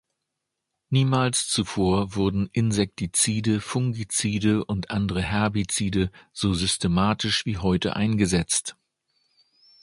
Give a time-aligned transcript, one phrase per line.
[0.89, 8.75] Niemals zuvor wurden Insektizide, Fungizide und andere Herbizide so systematisch wie heute eingesetzt.